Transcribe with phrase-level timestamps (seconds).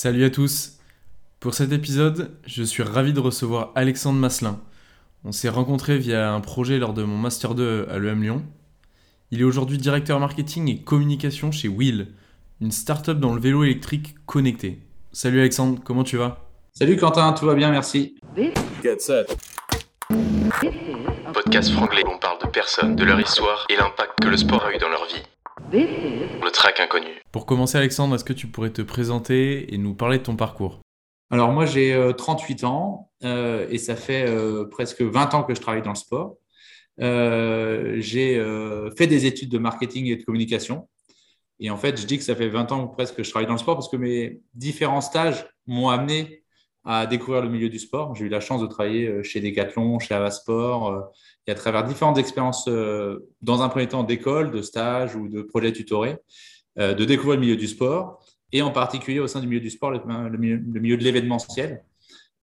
[0.00, 0.78] Salut à tous.
[1.40, 4.60] Pour cet épisode, je suis ravi de recevoir Alexandre Masselin.
[5.24, 8.44] On s'est rencontrés via un projet lors de mon Master 2 à l'EM Lyon.
[9.32, 12.12] Il est aujourd'hui directeur marketing et communication chez Wheel,
[12.60, 14.78] une start-up dans le vélo électrique connecté.
[15.10, 16.48] Salut Alexandre, comment tu vas?
[16.74, 18.14] Salut Quentin, tout va bien, merci.
[18.84, 19.36] Get set.
[21.34, 24.72] Podcast franglais, on parle de personnes, de leur histoire et l'impact que le sport a
[24.72, 25.24] eu dans leur vie.
[25.72, 27.08] Le track inconnu.
[27.32, 30.80] Pour commencer Alexandre, est-ce que tu pourrais te présenter et nous parler de ton parcours?
[31.30, 35.54] Alors moi j'ai euh, 38 ans euh, et ça fait euh, presque 20 ans que
[35.54, 36.36] je travaille dans le sport.
[37.00, 40.88] Euh, j'ai euh, fait des études de marketing et de communication.
[41.60, 43.54] Et en fait, je dis que ça fait 20 ans presque que je travaille dans
[43.54, 46.44] le sport parce que mes différents stages m'ont amené
[46.84, 48.14] à découvrir le milieu du sport.
[48.14, 51.00] J'ai eu la chance de travailler euh, chez Decathlon, chez Avasport, euh,
[51.48, 55.40] et à travers différentes expériences, euh, dans un premier temps d'école, de stage ou de
[55.40, 56.18] projets tutorés,
[56.78, 59.70] euh, de découvrir le milieu du sport, et en particulier au sein du milieu du
[59.70, 61.82] sport, le, milieu, de l'événementiel.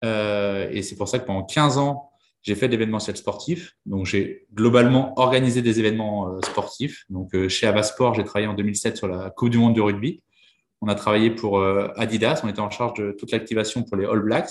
[0.06, 3.76] Euh, et c'est pour ça que pendant 15 ans, j'ai fait de l'événementiel sportif.
[3.84, 7.04] Donc, j'ai globalement organisé des événements euh, sportifs.
[7.10, 10.22] Donc, chez Avasport, j'ai travaillé en 2007 sur la Coupe du Monde de rugby.
[10.80, 11.62] On a travaillé pour
[11.96, 12.40] Adidas.
[12.42, 14.50] On était en charge de toute l'activation pour les All Blacks.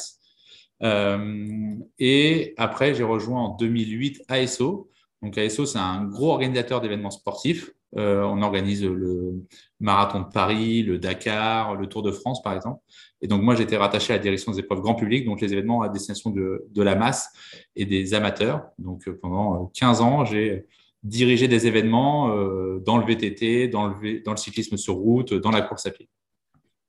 [0.81, 4.89] Euh, et après, j'ai rejoint en 2008 ASO.
[5.21, 7.71] Donc, ASO, c'est un gros organisateur d'événements sportifs.
[7.95, 9.43] Euh, on organise le
[9.79, 12.81] marathon de Paris, le Dakar, le Tour de France, par exemple.
[13.21, 15.81] Et donc, moi, j'étais rattaché à la direction des épreuves grand public, donc les événements
[15.81, 17.29] à destination de, de la masse
[17.75, 18.63] et des amateurs.
[18.79, 20.65] Donc, euh, pendant 15 ans, j'ai
[21.03, 25.51] dirigé des événements euh, dans le VTT, dans le, dans le cyclisme sur route, dans
[25.51, 26.09] la course à pied.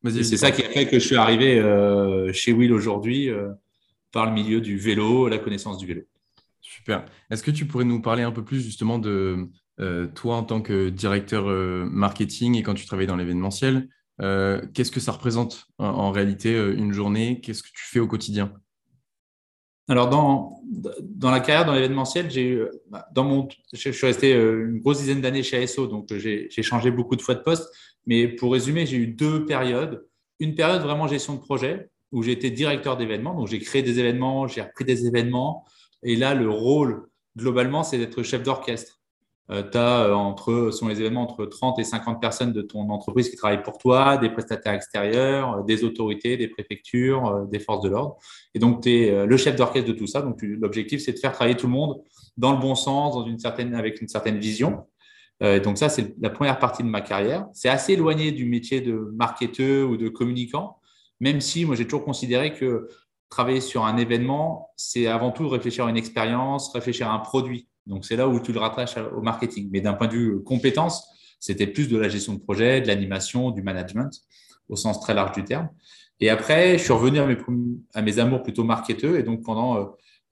[0.06, 1.62] C'est ça qui a fait que je suis arrivé
[2.34, 3.30] chez Will aujourd'hui
[4.14, 6.02] par le milieu du vélo, la connaissance du vélo.
[6.60, 7.04] Super.
[7.30, 10.62] Est-ce que tu pourrais nous parler un peu plus justement de euh, toi en tant
[10.62, 13.88] que directeur euh, marketing et quand tu travailles dans l'événementiel
[14.22, 17.40] euh, Qu'est-ce que ça représente en, en réalité une journée?
[17.40, 18.52] Qu'est-ce que tu fais au quotidien?
[19.88, 20.62] Alors, dans,
[21.02, 25.00] dans la carrière, dans l'événementiel, j'ai eu, bah, dans mon, je suis resté une grosse
[25.00, 27.68] dizaine d'années chez ASO, donc j'ai j'ai changé beaucoup de fois de poste.
[28.06, 30.06] Mais pour résumer, j'ai eu deux périodes.
[30.39, 34.47] Une période vraiment gestion de projet, où été directeur d'événements, donc j'ai créé des événements,
[34.47, 35.64] j'ai repris des événements.
[36.02, 39.01] Et là, le rôle, globalement, c'est d'être chef d'orchestre.
[39.51, 43.29] Euh, tu as entre, sont les événements entre 30 et 50 personnes de ton entreprise
[43.29, 47.83] qui travaillent pour toi, des prestataires extérieurs, euh, des autorités, des préfectures, euh, des forces
[47.83, 48.17] de l'ordre.
[48.55, 50.23] Et donc, tu es euh, le chef d'orchestre de tout ça.
[50.23, 52.01] Donc, l'objectif, c'est de faire travailler tout le monde
[52.39, 54.86] dans le bon sens, dans une certaine, avec une certaine vision.
[55.42, 57.46] Euh, donc, ça, c'est la première partie de ma carrière.
[57.52, 60.79] C'est assez éloigné du métier de marketeur ou de communicant,
[61.20, 62.89] même si moi, j'ai toujours considéré que
[63.29, 67.69] travailler sur un événement, c'est avant tout réfléchir à une expérience, réfléchir à un produit.
[67.86, 69.69] Donc, c'est là où tu le rattaches au marketing.
[69.73, 71.07] Mais d'un point de vue compétence,
[71.41, 74.11] c'était plus de la gestion de projet, de l'animation, du management,
[74.69, 75.69] au sens très large du terme.
[76.20, 77.36] Et après, je suis revenu à mes,
[77.95, 79.19] à mes amours plutôt marketeux.
[79.19, 79.85] Et donc, pendant euh,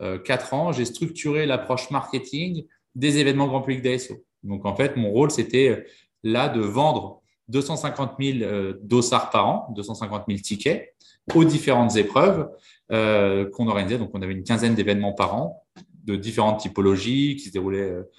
[0.03, 2.65] euh, quatre ans, j'ai structuré l'approche marketing
[2.95, 4.15] des événements grand public d'ASO.
[4.43, 5.85] Donc, en fait, mon rôle, c'était euh,
[6.23, 10.95] là de vendre 250 000 euh, dossards par an, 250 000 tickets
[11.35, 12.49] aux différentes épreuves
[12.91, 13.99] euh, qu'on organisait.
[13.99, 15.65] Donc, on avait une quinzaine d'événements par an
[16.05, 18.11] de différentes typologies qui se déroulaient euh,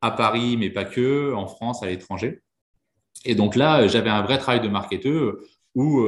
[0.00, 2.40] à Paris, mais pas que, en France, à l'étranger.
[3.24, 5.34] Et donc là, j'avais un vrai travail de marketeur
[5.74, 6.06] où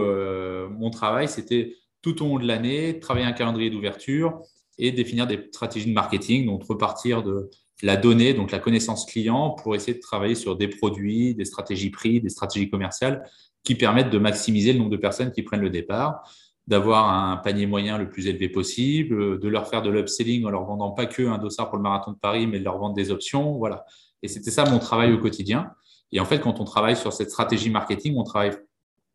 [0.70, 4.40] mon travail, c'était tout au long de l'année, travailler un calendrier d'ouverture
[4.78, 7.50] et définir des stratégies de marketing, donc repartir de
[7.82, 11.90] la donnée, donc la connaissance client, pour essayer de travailler sur des produits, des stratégies
[11.90, 13.24] prix, des stratégies commerciales
[13.62, 16.22] qui permettent de maximiser le nombre de personnes qui prennent le départ,
[16.66, 20.64] d'avoir un panier moyen le plus élevé possible, de leur faire de l'upselling en leur
[20.64, 23.10] vendant pas que un dossard pour le marathon de Paris, mais de leur vendre des
[23.10, 23.56] options.
[23.56, 23.84] Voilà.
[24.22, 25.70] Et c'était ça mon travail au quotidien.
[26.12, 28.52] Et en fait, quand on travaille sur cette stratégie marketing, on travaille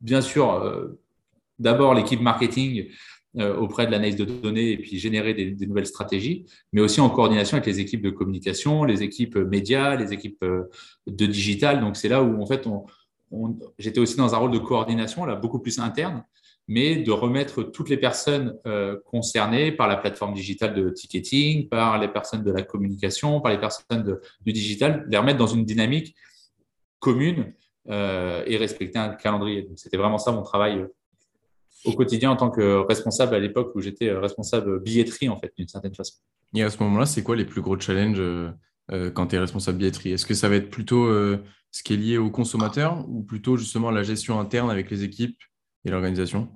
[0.01, 0.99] bien sûr euh,
[1.59, 2.93] d'abord l'équipe marketing euh,
[3.39, 7.57] auprès de l'analyse de données et puis générer des, nouvelles stratégies, mais aussi en coordination
[7.57, 10.69] avec les équipes de communication, les équipes médias, les équipes euh,
[11.07, 11.81] de digital.
[11.81, 12.67] Donc c'est là où en fait
[13.79, 16.23] j'étais aussi dans un rôle de coordination, là beaucoup plus interne,
[16.67, 21.99] mais de remettre toutes les personnes euh, concernées par la plateforme digitale de ticketing, par
[21.99, 26.15] les personnes de la communication, par les personnes du digital, les remettre dans une dynamique
[26.99, 27.53] commune
[27.89, 29.63] euh, et respecter un calendrier.
[29.63, 30.87] Donc, c'était vraiment ça mon travail euh,
[31.85, 35.53] au quotidien en tant que responsable à l'époque où j'étais euh, responsable billetterie, en fait,
[35.57, 36.15] d'une certaine façon.
[36.55, 38.21] Et à ce moment-là, c'est quoi les plus gros challenges
[38.91, 40.11] euh, quand tu es responsable billetterie?
[40.11, 43.55] Est-ce que ça va être plutôt euh, ce qui est lié aux consommateurs ou plutôt
[43.55, 45.39] justement la gestion interne avec les équipes
[45.85, 46.49] et l'organisation?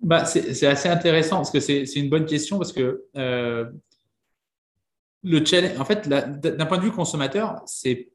[0.00, 3.70] Bah, C'est assez intéressant parce que c'est une bonne question parce que euh,
[5.22, 8.10] le challenge, en fait, d'un point de vue consommateur, c'est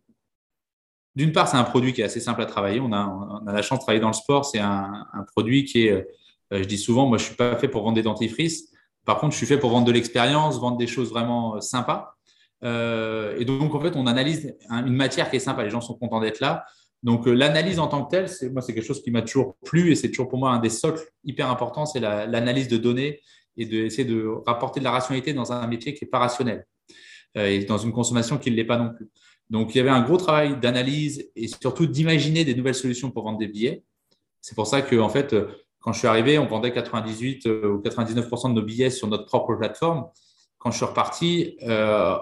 [1.19, 2.80] d'une part, c'est un produit qui est assez simple à travailler.
[2.80, 4.45] On a, la chance de travailler dans le sport.
[4.45, 5.06] C'est un,
[5.36, 6.07] produit qui est,
[6.50, 8.71] je dis souvent, moi, je suis pas fait pour vendre des dentifrices.
[9.06, 12.16] Par contre, je suis fait pour vendre de l'expérience, vendre des choses vraiment sympas.
[12.63, 15.63] Euh, et donc, en fait, on analyse une matière qui est sympa.
[15.63, 16.66] Les gens sont contents d'être là.
[17.04, 19.57] Donc, euh, l'analyse en tant que telle, c'est, moi, c'est quelque chose qui m'a toujours
[19.66, 23.21] plu et c'est toujours pour moi un des socles hyper importants, c'est l'analyse de données
[23.57, 26.66] et d'essayer de, rapporter de la rationalité dans un métier qui n'est pas rationnel
[27.38, 29.10] euh, et dans une consommation qui ne l'est pas non plus.
[29.49, 33.23] Donc, il y avait un gros travail d'analyse et surtout d'imaginer des nouvelles solutions pour
[33.23, 33.83] vendre des billets.
[34.41, 35.35] C'est pour ça que, en fait,
[35.79, 39.55] quand je suis arrivé, on vendait 98 ou 99% de nos billets sur notre propre
[39.55, 40.07] plateforme.
[40.57, 42.17] Quand je suis reparti, euh,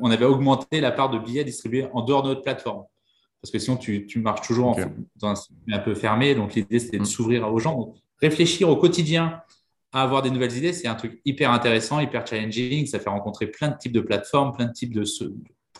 [0.00, 2.84] on avait augmenté la part de billets distribués en dehors de notre plateforme.
[3.40, 4.76] Parce que sinon, tu, marches toujours
[5.16, 5.34] dans un
[5.70, 6.34] un peu fermé.
[6.34, 7.06] Donc, l'idée, c'était de mm.
[7.06, 7.94] s'ouvrir aux gens.
[8.20, 9.40] réfléchir au quotidien
[9.92, 12.86] à avoir des nouvelles idées, c'est un truc hyper intéressant, hyper challenging.
[12.86, 15.04] Ça fait rencontrer plein de types de plateformes, plein de types de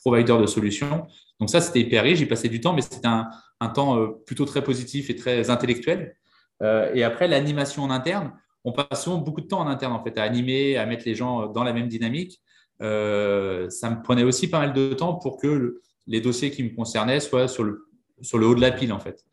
[0.08, 1.06] providers de solutions.
[1.40, 2.18] Donc, ça, c'était hyper riche.
[2.18, 3.28] J'ai passé du temps, mais c'était un,
[3.74, 6.16] temps euh, plutôt très positif et très intellectuel.
[6.62, 8.32] Euh, et après, l'animation en interne,
[8.64, 11.14] on passe souvent beaucoup de temps en interne, en fait, à animer, à mettre les
[11.14, 12.40] gens dans la même dynamique.
[12.80, 16.74] Euh, ça me prenait aussi pas mal de temps pour que les dossiers qui me
[16.74, 17.86] concernaient soient sur le,
[18.20, 19.24] sur le haut de la pile, en fait.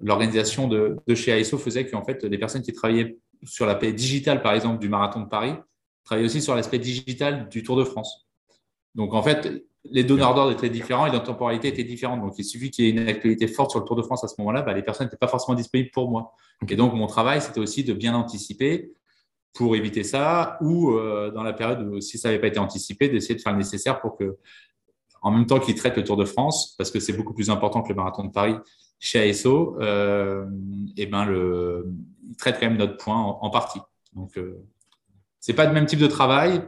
[0.00, 4.54] L'organisation de, chez ASO faisait qu'en fait, les personnes qui travaillaient sur l'aspect digital, par
[4.54, 5.54] exemple, du marathon de Paris,
[6.04, 8.26] travaillaient aussi sur l'aspect digital du Tour de France.
[8.94, 12.20] Donc, en fait, les donneurs d'ordre étaient différents et la temporalité était différente.
[12.20, 14.28] Donc, il suffit qu'il y ait une actualité forte sur le Tour de France à
[14.28, 16.34] ce moment-là, bah, les personnes n'étaient pas forcément disponibles pour moi.
[16.68, 18.92] Et donc, mon travail, c'était aussi de bien anticiper
[19.52, 23.08] pour éviter ça, ou euh, dans la période où, si ça n'avait pas été anticipé,
[23.08, 24.36] d'essayer de faire le nécessaire pour que,
[25.22, 27.82] en même temps qu'ils traitent le Tour de France, parce que c'est beaucoup plus important
[27.82, 28.56] que le marathon de Paris
[28.98, 30.46] chez ASO, euh,
[30.96, 31.86] et eh ben le,
[32.28, 33.80] ils traitent quand même notre point en, partie.
[34.14, 34.64] Donc, euh,
[35.44, 36.62] c'est pas le même type de travail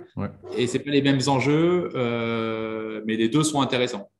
[0.55, 4.11] et c'est pas les mêmes enjeux, euh, mais les deux sont intéressants.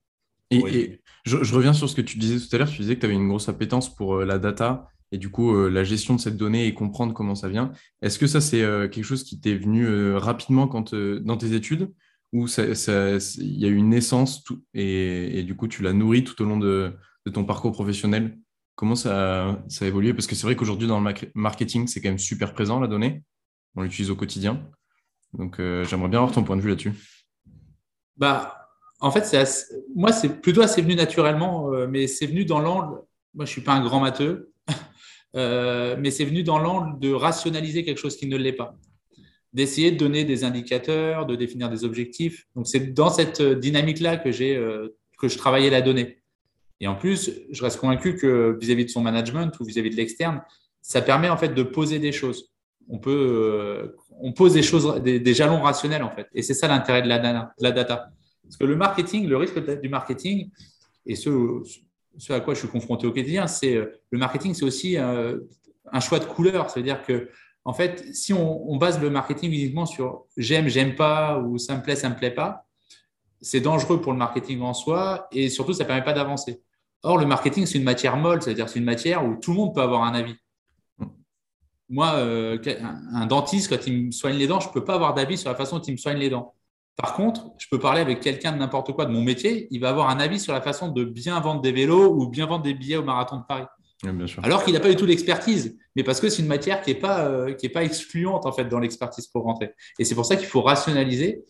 [0.50, 2.70] Et, je, reviens sur ce que tu disais tout à l'heure.
[2.70, 5.68] Tu disais que tu avais une grosse appétence pour la data et du coup euh,
[5.68, 7.70] la gestion de cette donnée et comprendre comment ça vient.
[8.00, 11.52] Est-ce que ça, c'est euh, quelque chose qui t'est venu euh, rapidement quand, dans tes
[11.52, 11.92] études
[12.32, 14.42] ou il y a eu une naissance
[14.72, 16.94] et, du coup tu l'as nourri tout au long de,
[17.30, 18.38] ton parcours professionnel?
[18.74, 20.14] Comment ça, ça a évolué?
[20.14, 23.22] Parce que c'est vrai qu'aujourd'hui, dans le marketing, c'est quand même super présent, la donnée.
[23.76, 24.61] On l'utilise au quotidien.
[25.34, 26.93] Donc, j'aimerais bien avoir ton point de vue là-dessus.
[28.17, 28.70] Bah,
[29.00, 29.37] en fait,
[29.94, 33.02] moi, c'est plutôt assez venu naturellement, mais c'est venu dans l'angle.
[33.34, 34.52] Moi, je suis pas un grand matheux.
[35.37, 38.75] Euh, mais c'est venu dans l'angle de rationaliser quelque chose qui ne l'est pas,
[39.52, 42.46] d'essayer de donner des indicateurs, de définir des objectifs.
[42.56, 46.23] Donc c'est dans cette dynamique-là que j'ai euh, que je travaillais la donnée.
[46.81, 50.43] Et en plus, je reste convaincu que vis-à-vis de son management ou vis-à-vis de l'externe,
[50.81, 52.52] ça permet en fait de poser des choses.
[52.88, 56.28] On peut, euh, on pose des choses, des, jalons rationnels en fait.
[56.34, 58.10] Et c'est ça l'intérêt de la, data.
[58.42, 60.50] Parce que le marketing, le risque du marketing,
[61.04, 61.30] et ce,
[62.30, 65.40] à quoi je suis confronté au quotidien, c'est euh, le marketing, c'est aussi euh,
[65.92, 66.70] un choix de couleur.
[66.70, 67.30] C'est-à-dire que,
[67.64, 71.82] en fait, si on, base le marketing uniquement sur j'aime, j'aime pas ou ça me
[71.82, 72.66] plaît, ça me plaît pas,
[73.40, 76.62] c'est dangereux pour le marketing en soi et surtout, ça permet pas d'avancer.
[77.02, 79.74] Or, le marketing, c'est une matière molle, c'est-à-dire c'est une matière où tout le monde
[79.74, 80.36] peut avoir un avis.
[81.88, 82.58] Moi, euh,
[83.12, 85.50] un dentiste, quand il me soigne les dents, je ne peux pas avoir d'avis sur
[85.50, 86.54] la façon dont il me soigne les dents.
[86.96, 89.90] Par contre, je peux parler avec quelqu'un de n'importe quoi de mon métier, il va
[89.90, 92.74] avoir un avis sur la façon de bien vendre des vélos ou bien vendre des
[92.74, 93.66] billets au marathon de Paris.
[94.42, 96.98] Alors qu'il n'a pas du tout l'expertise, mais parce que c'est une matière qui n'est
[96.98, 99.75] pas, euh, pas excluante en fait dans l'expertise pour rentrer.
[99.99, 101.44] Et c'est pour ça qu'il faut rationaliser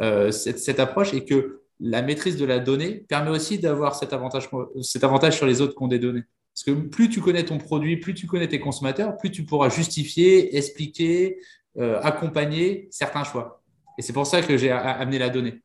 [0.00, 4.48] euh, cette, approche et que la maîtrise de la donnée permet aussi d'avoir cet avantage,
[4.82, 6.24] cet avantage sur les autres qui ont des données.
[6.54, 9.68] Parce que plus tu connais ton produit, plus tu connais tes consommateurs, plus tu pourras
[9.68, 11.38] justifier, expliquer,
[11.78, 13.62] euh, accompagner certains choix.
[13.96, 15.62] Et c'est pour ça que j'ai amené la donnée.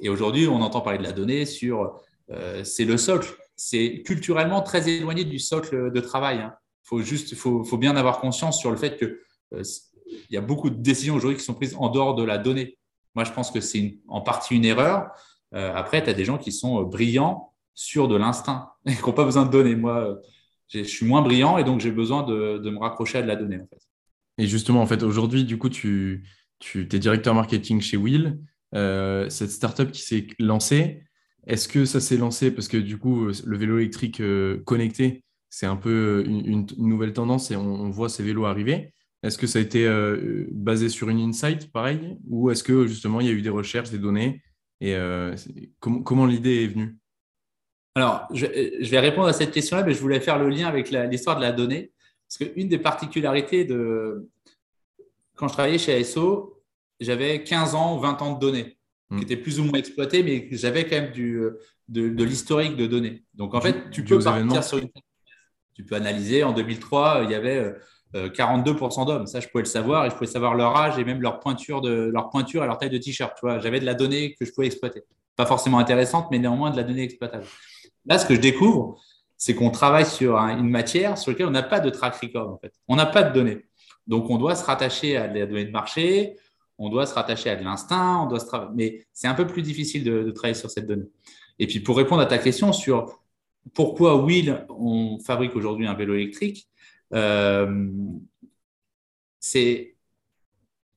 [0.00, 1.98] Et aujourd'hui, on entend parler de la donnée sur,
[2.30, 3.34] euh, c'est le socle.
[3.56, 6.36] C'est culturellement très éloigné du socle de travail.
[6.36, 6.54] Il hein.
[6.82, 9.20] faut juste, faut, faut, bien avoir conscience sur le fait que
[9.54, 9.62] euh,
[10.28, 12.76] il y a beaucoup de décisions aujourd'hui qui sont prises en dehors de la donnée.
[13.14, 15.10] Moi, je pense que c'est en partie une erreur.
[15.52, 19.24] Après, tu as des gens qui sont brillants sur de l'instinct et qui n'ont pas
[19.24, 19.76] besoin de données.
[19.76, 20.18] Moi,
[20.68, 23.58] je suis moins brillant et donc j'ai besoin de, me raccrocher à de la donnée.
[23.58, 23.80] En fait.
[24.38, 26.24] Et justement, en fait, aujourd'hui, du coup, tu,
[26.58, 28.40] tu es directeur marketing chez Will.
[28.74, 31.02] Euh, cette startup qui s'est lancée,
[31.46, 35.66] est-ce que ça s'est lancé parce que du coup, le vélo électrique euh, connecté, c'est
[35.66, 38.92] un peu une, nouvelle tendance et on, voit ces vélos arriver
[39.22, 43.20] Est-ce que ça a été euh, basé sur une insight, pareil Ou est-ce que justement,
[43.20, 44.42] il y a eu des recherches, des données
[44.80, 44.96] Et
[45.80, 46.96] comment, l'idée est venue?
[47.96, 51.36] Alors, je, vais répondre à cette question-là, mais je voulais faire le lien avec l'histoire
[51.36, 51.92] de la donnée.
[52.28, 54.28] Parce qu'une des particularités de,
[55.34, 56.62] quand je travaillais chez ASO,
[57.00, 58.76] j'avais 15 ans, 20 ans de données.
[59.16, 61.40] qui était plus ou moins exploité, mais j'avais quand même du,
[61.88, 63.24] de, l'historique de données.
[63.32, 64.90] Donc en fait, tu peux partir sur une...
[65.74, 67.74] Tu peux analyser, en 2003, il y avait
[68.14, 69.26] 42% d'hommes.
[69.26, 71.80] Ça, je pouvais le savoir et je pouvais savoir leur âge et même leur pointure,
[71.80, 73.38] de, leur pointure et leur taille de t-shirt.
[73.62, 75.02] J'avais de la donnée que je pouvais exploiter.
[75.34, 77.44] Pas forcément intéressante, mais néanmoins de la donnée exploitable.
[78.06, 79.00] Là, ce que je découvre,
[79.36, 82.50] c'est qu'on travaille sur une matière sur laquelle on n'a pas de track record.
[82.50, 82.72] En fait.
[82.88, 83.66] On n'a pas de données.
[84.06, 86.36] Donc, on doit se rattacher à des données de marché,
[86.78, 89.62] on doit se rattacher à de l'instinct, on doit se mais c'est un peu plus
[89.62, 91.08] difficile de, travailler sur cette donnée.
[91.58, 93.20] Et puis, pour répondre à ta question sur
[93.74, 96.68] pourquoi Will, on fabrique aujourd'hui un vélo électrique,
[97.12, 97.90] euh,
[99.40, 99.96] c'est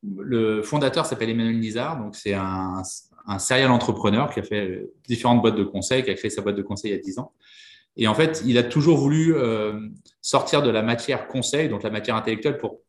[0.03, 2.83] le fondateur s'appelle Emmanuel Nizar, donc c'est un,
[3.29, 6.55] un serial entrepreneur qui a fait différentes boîtes de conseil, qui a créé sa boîte
[6.55, 7.31] de conseil il y a 10 ans.
[7.95, 9.79] Et en fait, il a toujours voulu euh,
[10.21, 12.79] sortir de la matière conseil, donc la matière intellectuelle, pour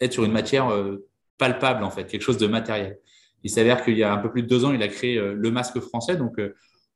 [0.00, 1.06] être sur une matière euh,
[1.38, 2.98] palpable, en fait, quelque chose de matériel.
[3.44, 5.34] Il s'avère qu'il y a un peu plus de deux ans, il a créé euh,
[5.34, 6.16] le masque français.
[6.16, 6.40] Donc,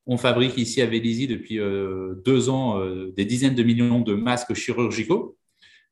[0.05, 1.59] on fabrique ici à Vélizy depuis
[2.25, 2.83] deux ans
[3.15, 5.37] des dizaines de millions de masques chirurgicaux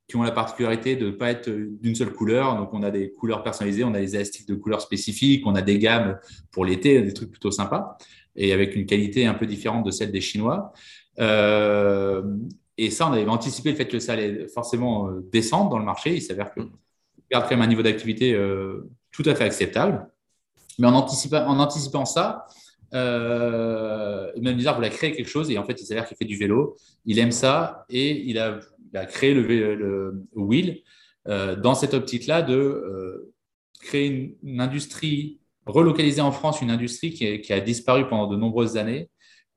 [0.09, 2.57] qui ont la particularité de ne pas être d'une seule couleur.
[2.57, 5.61] Donc, on a des couleurs personnalisées, on a des élastiques de couleurs spécifiques, on a
[5.61, 6.17] des gammes
[6.51, 7.95] pour l'été, des trucs plutôt sympas,
[8.35, 10.73] et avec une qualité un peu différente de celle des Chinois.
[11.19, 12.23] Euh,
[12.77, 15.85] et ça, on avait anticipé le fait que ça allait forcément euh, descendre dans le
[15.85, 16.15] marché.
[16.15, 16.61] Il s'avère que
[17.29, 20.07] garde quand même un niveau d'activité euh, tout à fait acceptable.
[20.79, 22.47] Mais en anticipant, en anticipant ça,
[22.93, 26.37] euh, même Bizarre voulait créer quelque chose et en fait, il s'avère qu'il fait du
[26.37, 26.77] vélo.
[27.05, 28.59] Il aime ça et il a
[28.91, 30.81] il a créé le, le Wheel
[31.27, 33.33] euh, dans cette optique-là de euh,
[33.81, 39.09] créer une, industrie, relocaliser en France une industrie qui, a disparu pendant de nombreuses années,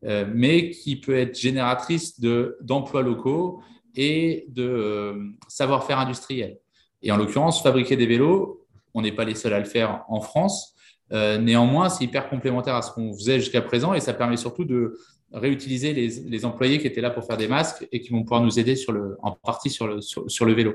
[0.05, 2.21] euh, mais qui peut être génératrice
[2.61, 3.63] d'emplois locaux
[3.95, 6.59] et de savoir-faire industriel.
[7.01, 10.21] Et en l'occurrence, fabriquer des vélos, on n'est pas les seuls à le faire en
[10.21, 10.75] France.
[11.11, 14.99] néanmoins, c'est hyper complémentaire à ce qu'on faisait jusqu'à présent et ça permet surtout de,
[15.33, 18.59] réutiliser les, employés qui étaient là pour faire des masques et qui vont pouvoir nous
[18.59, 18.75] aider
[19.23, 20.75] en partie sur le, vélo.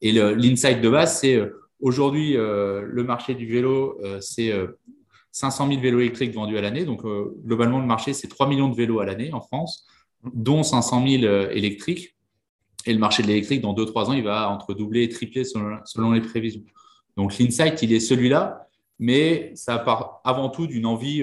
[0.00, 4.52] Et l'insight de base, c'est euh, aujourd'hui, euh, le marché du vélo, euh, c'est
[5.32, 6.84] 500 000 vélos électriques vendus à l'année.
[6.84, 7.02] Donc,
[7.44, 9.86] globalement, le marché, c'est 3 millions de vélos à l'année en France,
[10.34, 12.16] dont 500 000 électriques.
[12.86, 16.12] Et le marché de l'électrique, dans 2-3 ans, il va entre doubler et tripler selon,
[16.12, 16.62] les prévisions.
[17.16, 18.66] Donc, l'insight, il est celui-là,
[18.98, 21.22] mais ça part avant tout d'une envie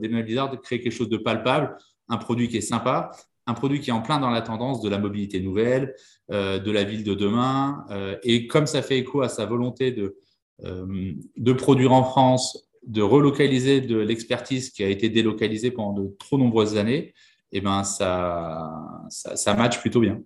[0.00, 1.76] des Blizzard de créer quelque chose de palpable
[2.08, 3.10] un produit qui est sympa,
[3.46, 5.94] un produit qui est en plein dans la tendance de la mobilité nouvelle,
[6.30, 7.84] euh, de la ville de demain.
[7.90, 10.16] Euh, et comme ça fait écho à sa volonté de,
[10.64, 16.16] euh, de produire en France, de relocaliser de l'expertise qui a été délocalisée pendant de
[16.18, 17.14] trop nombreuses années,
[17.52, 20.22] eh ben ça, ça, match plutôt bien.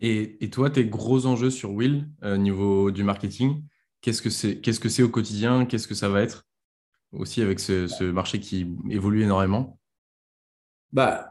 [0.00, 3.62] Et, toi, tes gros enjeux sur Will, au niveau du marketing,
[4.00, 6.46] qu'est-ce que c'est qu'est-ce que c'est au quotidien Qu'est-ce que ça va être
[7.12, 9.79] Aussi avec ce marché qui évolue énormément?
[10.92, 11.30] Bah,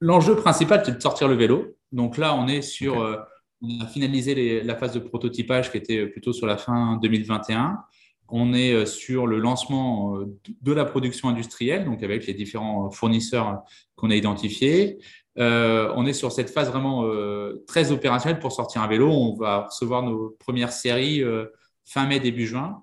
[0.00, 1.76] L'enjeu principal, c'est de sortir le vélo.
[1.92, 3.16] Donc là, on est sur, euh,
[3.62, 7.78] on a finalisé la phase de prototypage qui était plutôt sur la fin 2021.
[8.28, 10.26] On est euh, sur le lancement euh,
[10.62, 13.62] de la production industrielle, donc avec les différents fournisseurs
[13.96, 14.98] qu'on a identifiés.
[15.36, 17.08] on est sur cette phase vraiment
[17.66, 19.08] très opérationnelle pour sortir un vélo.
[19.10, 21.22] On va recevoir nos premières séries
[21.84, 22.82] fin mai, début juin.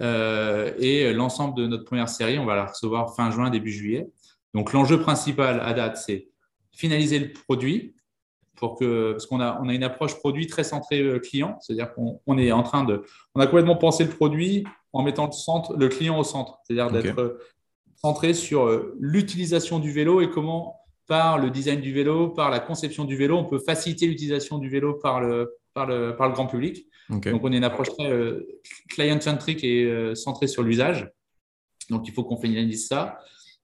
[0.00, 4.06] et l'ensemble de notre première série, on va la recevoir fin juin, début juillet.
[4.54, 6.28] Donc l'enjeu principal à date, c'est
[6.72, 7.94] finaliser le produit
[8.58, 11.92] pour que, parce qu'on a, on a une approche produit très centrée euh, client, c'est-à-dire
[11.94, 15.76] qu'on est en train de, on a complètement pensé le produit en mettant le, centre,
[15.76, 17.38] le client au centre, c'est-à-dire d'être euh,
[17.96, 22.60] centré sur euh, l'utilisation du vélo et comment, par le design du vélo, par la
[22.60, 26.34] conception du vélo, on peut faciliter l'utilisation du vélo par le, par le, par le
[26.34, 26.86] grand public.
[27.10, 28.12] Donc on a une approche très
[28.90, 31.10] client-centric et centrée sur l'usage.
[31.88, 33.18] Donc il faut qu'on finalise ça.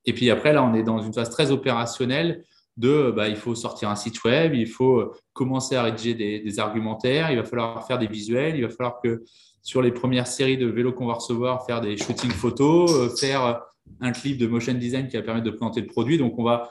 [0.07, 2.45] Et puis après, là, on est dans une phase très opérationnelle
[2.77, 7.31] de, bah, il faut sortir un site web, il faut commencer à rédiger des, argumentaires,
[7.31, 9.23] il va falloir faire des visuels, il va falloir que
[9.63, 13.63] sur les premières séries de vélos qu'on va recevoir, faire des shootings photos, euh, faire
[14.01, 16.19] un clip de motion design qui va permettre de présenter le produit.
[16.19, 16.69] Donc, on va,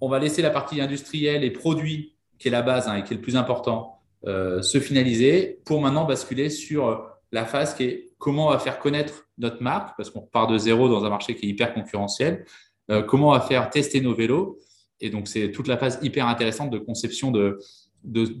[0.00, 3.12] on va laisser la partie industrielle et produit, qui est la base hein, et qui
[3.12, 8.11] est le plus important, euh, se finaliser pour maintenant basculer sur la phase qui est
[8.22, 11.34] comment on va faire connaître notre marque, parce qu'on part de zéro dans un marché
[11.34, 12.44] qui est hyper concurrentiel,
[12.88, 14.60] euh, comment on va faire tester nos vélos.
[15.00, 17.58] Et donc, c'est toute la phase hyper intéressante de conception de,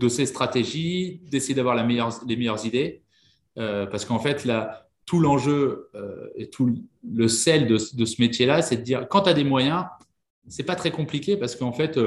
[0.08, 3.02] ces stratégies, d'essayer d'avoir les meilleures idées,
[3.58, 4.48] euh, parce qu'en fait,
[5.04, 6.72] tout l'enjeu euh, et tout
[7.04, 9.86] le sel de, de ce métier-là, c'est de dire, quand tu as des moyens,
[10.46, 11.98] c'est pas très compliqué, parce qu'en fait,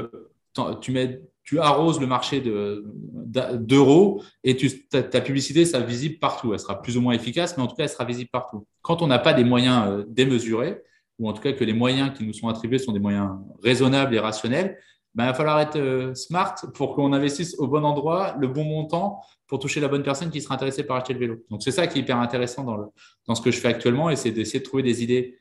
[0.80, 4.56] tu mets tu arroses le marché d'euros et
[4.90, 6.52] ta, publicité sera visible partout.
[6.52, 8.66] Elle sera plus ou moins efficace, mais en tout cas, elle sera visible partout.
[8.82, 10.82] Quand on n'a pas des moyens euh, démesurés,
[11.20, 13.30] ou en tout cas que les moyens qui nous sont attribués sont des moyens
[13.62, 14.76] raisonnables et rationnels,
[15.14, 18.64] ben, il va falloir être euh, smart pour qu'on investisse au bon endroit, le bon
[18.64, 21.36] montant, pour toucher la bonne personne qui sera intéressée par acheter le vélo.
[21.48, 22.92] Donc, c'est ça qui est hyper intéressant dans,
[23.28, 25.38] dans ce que je fais actuellement, et c'est d'essayer de trouver des idées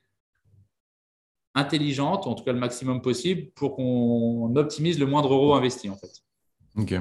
[1.56, 5.96] intelligentes, en tout cas le maximum possible, pour qu'on optimise le moindre euro investi, en
[5.96, 6.12] fait.
[6.78, 6.96] Ok.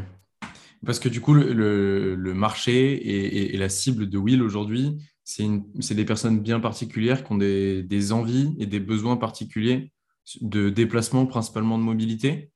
[0.86, 5.94] Parce que du coup, le, le marché et, et, la cible de Will aujourd'hui, c'est
[5.94, 9.92] des personnes bien particulières qui ont des, des, envies et des besoins particuliers
[10.40, 12.50] de déplacement, principalement de mobilité.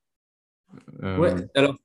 [1.02, 1.18] Euh...
[1.18, 1.76] Ouais, alors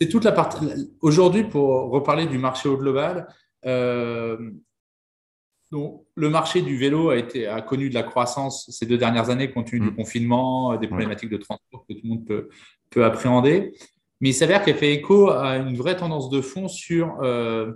[0.00, 0.66] c'est toute la partie.
[1.00, 3.28] Aujourd'hui, pour reparler du marché au global,
[3.64, 4.50] euh,
[5.74, 9.28] donc, le marché du vélo a, été, a connu de la croissance ces deux dernières
[9.28, 9.96] années compte tenu du mm.
[9.96, 12.48] confinement, des problématiques de transport que tout le monde peut,
[12.90, 13.74] peut appréhender.
[14.20, 17.72] Mais il s'avère qu'elle fait écho à une vraie tendance de fond sur euh,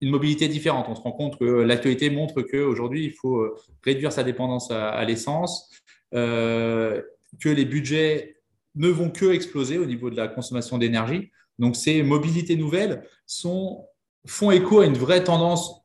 [0.00, 0.86] une mobilité différente.
[0.88, 5.04] On se rend compte que l'actualité montre qu'aujourd'hui, il faut euh, réduire sa dépendance à,
[5.04, 5.68] l'essence,
[6.14, 7.02] euh,
[7.40, 8.36] que les budgets
[8.76, 11.32] ne vont que exploser au niveau de la consommation d'énergie.
[11.58, 13.84] Donc, ces mobilités nouvelles sont,
[14.26, 15.81] font écho à une vraie tendance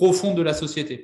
[0.00, 0.96] profonde de la société.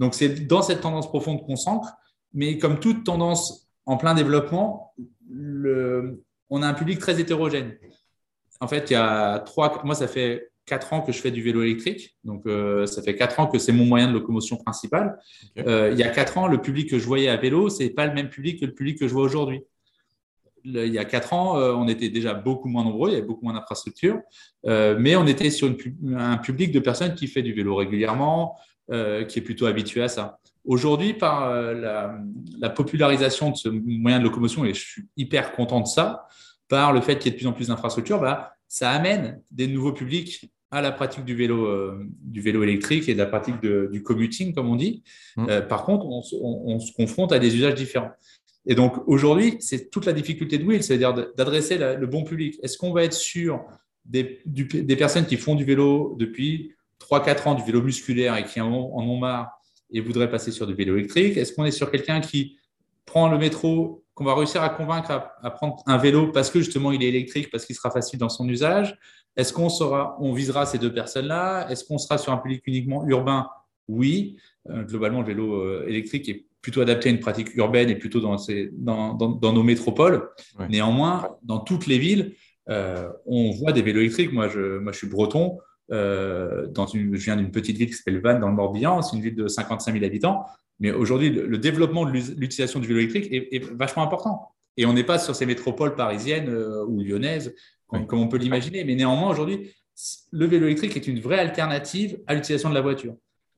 [0.00, 1.90] Donc, c'est dans cette tendance profonde qu'on s'ancre,
[2.32, 4.94] mais comme toute tendance en plein développement,
[5.28, 7.70] le, on a un public très hétérogène.
[8.60, 11.42] En fait, il y a trois, moi, ça fait quatre ans que je fais du
[11.42, 12.16] vélo électrique.
[12.24, 15.18] Donc, euh, ça fait quatre ans que c'est mon moyen de locomotion principal.
[15.58, 17.90] Euh, il y a quatre ans, le public que je voyais à vélo, ce n'est
[17.90, 19.60] pas le même public que le public que je vois aujourd'hui.
[20.66, 23.26] Il y a quatre ans, euh, on était déjà beaucoup moins nombreux, il y avait
[23.26, 24.20] beaucoup moins d'infrastructures,
[24.64, 25.72] mais on était sur
[26.16, 28.56] un public de personnes qui fait du vélo régulièrement,
[28.88, 30.38] qui est plutôt habitué à ça.
[30.64, 32.18] Aujourd'hui, par la,
[32.58, 36.26] la, popularisation de ce moyen de locomotion, et je suis hyper content de ça,
[36.68, 39.68] par le fait qu'il y ait de plus en plus d'infrastructures, bah, ça amène des
[39.68, 43.60] nouveaux publics à la pratique du vélo, euh, du vélo électrique et de la pratique
[43.60, 45.04] du commuting, comme on dit.
[45.36, 45.46] Mmh.
[45.48, 46.22] Euh, par contre, on,
[46.80, 48.10] se confronte à des usages différents.
[48.66, 52.58] Et donc, aujourd'hui, c'est toute la difficulté de Will, c'est-à-dire d'adresser le bon public.
[52.62, 53.64] Est-ce qu'on va être sur
[54.04, 54.42] des,
[54.98, 59.18] personnes qui font du vélo depuis 3-4 ans, du vélo musculaire et qui en ont
[59.18, 59.52] marre
[59.90, 61.36] et voudraient passer sur du vélo électrique?
[61.36, 62.56] Est-ce qu'on est sur quelqu'un qui
[63.04, 66.90] prend le métro qu'on va réussir à convaincre à, prendre un vélo parce que justement
[66.90, 68.98] il est électrique, parce qu'il sera facile dans son usage?
[69.36, 69.68] Est-ce qu'on
[70.18, 71.70] on visera ces deux personnes-là?
[71.70, 73.48] Est-ce qu'on sera sur un public uniquement urbain?
[73.88, 74.38] Oui.
[74.70, 78.20] Euh, globalement, le vélo euh, électrique est plutôt adapté à une pratique urbaine et plutôt
[78.20, 78.36] dans,
[79.14, 80.28] dans, nos métropoles.
[80.68, 82.34] Néanmoins, dans toutes les villes,
[82.68, 84.32] euh, on voit des vélos électriques.
[84.32, 85.58] Moi, je, moi, je suis breton.
[85.88, 89.00] dans une, je viens d'une petite ville qui s'appelle Vannes dans le Morbihan.
[89.02, 90.44] C'est une ville de 55 000 habitants.
[90.78, 94.52] Mais aujourd'hui, le, développement de l'utilisation du vélo électrique est, vachement important.
[94.76, 97.54] Et on n'est pas sur ces métropoles parisiennes euh, ou lyonnaises,
[97.86, 98.84] comme, on peut l'imaginer.
[98.84, 99.74] Mais néanmoins, aujourd'hui,
[100.32, 103.14] le vélo électrique est une vraie alternative à l'utilisation de la voiture.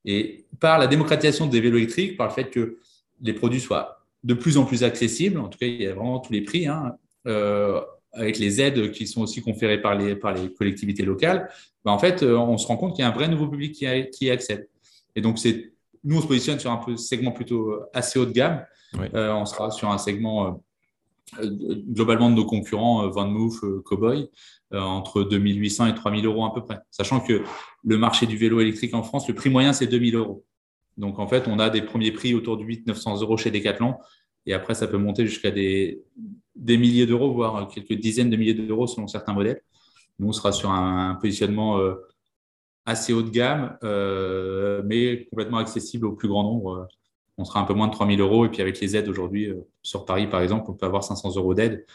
[0.09, 2.79] Et par la démocratisation des vélos électriques, par le fait que
[3.21, 6.19] les produits soient de plus en plus accessibles, en tout cas, il y a vraiment
[6.19, 7.79] tous les prix, hein, euh,
[8.15, 11.51] avec les aides qui sont aussi conférées par les, par les collectivités locales,
[11.85, 13.75] ben, en fait, euh, on se rend compte qu'il y a un vrai nouveau public
[13.75, 14.67] qui, qui y accède.
[15.15, 18.65] Et donc, c'est nous, on se positionne sur un segment plutôt assez haut de gamme.
[19.15, 20.63] Euh, on sera sur un segment
[21.43, 24.29] globalement de nos concurrents, Van Moof, Cowboy,
[24.73, 26.79] entre 2800 et 3000 euros à peu près.
[26.91, 27.43] Sachant que
[27.85, 30.45] le marché du vélo électrique en France, le prix moyen, c'est 2000 euros.
[30.97, 33.95] Donc, en fait, on a des premiers prix autour de 800-900 euros chez Decathlon.
[34.47, 36.03] Et après, ça peut monter jusqu'à des,
[36.57, 39.61] milliers d'euros, voire quelques dizaines de milliers d'euros selon certains modèles.
[40.19, 41.79] Nous, on sera sur un, positionnement
[42.89, 46.89] assez haut de gamme, euh, mais complètement accessible au plus grand nombre.
[47.39, 48.45] On sera un peu moins de 3000 euros.
[48.45, 51.37] Et puis avec les aides aujourd'hui, euh, sur Paris par exemple, on peut avoir 500
[51.37, 51.87] euros d'aide.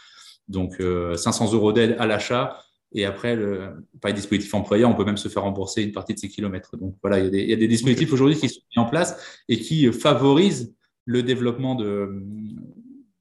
[0.48, 2.58] Donc 500 euh, euros d'aide à l'achat.
[2.96, 6.14] Et après, le, par les dispositifs employeurs, on peut même se faire rembourser une partie
[6.14, 6.78] de ces kilomètres.
[6.78, 9.92] Donc voilà, il y a des, dispositifs aujourd'hui qui sont mis en place et qui
[9.92, 10.76] favorisent
[11.06, 12.24] le développement de,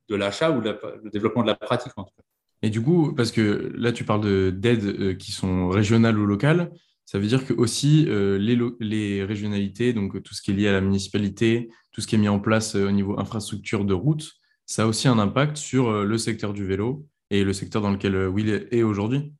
[0.09, 2.23] de l'achat ou le développement de la pratique en tout cas.
[2.61, 6.71] Et du coup, parce que là, tu parles d'aides qui sont régionales ou locales,
[7.05, 10.73] ça veut dire que aussi euh, les, régionalités, donc tout ce qui est lié à
[10.73, 14.33] la municipalité, tout ce qui est mis en place euh, au niveau infrastructure de route,
[14.67, 17.91] ça a aussi un impact sur euh, le secteur du vélo et le secteur dans
[17.91, 19.33] lequel Will est aujourd'hui.